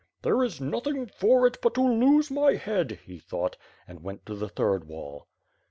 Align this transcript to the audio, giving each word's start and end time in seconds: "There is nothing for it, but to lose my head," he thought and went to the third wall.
"There 0.23 0.43
is 0.43 0.59
nothing 0.59 1.05
for 1.05 1.45
it, 1.45 1.59
but 1.61 1.75
to 1.75 1.81
lose 1.87 2.31
my 2.31 2.55
head," 2.55 3.01
he 3.05 3.19
thought 3.19 3.55
and 3.87 4.01
went 4.01 4.25
to 4.25 4.33
the 4.33 4.49
third 4.49 4.85
wall. 4.87 5.27